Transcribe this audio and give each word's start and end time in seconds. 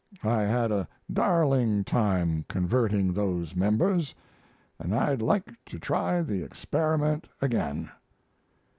I 0.23 0.41
had 0.45 0.71
a 0.71 0.87
darling 1.13 1.83
time 1.83 2.43
converting 2.49 3.13
those 3.13 3.55
members, 3.55 4.15
and 4.79 4.95
I'd 4.95 5.21
like 5.21 5.53
to 5.67 5.77
try 5.77 6.23
the 6.23 6.41
experiment 6.43 7.27
again." 7.39 7.91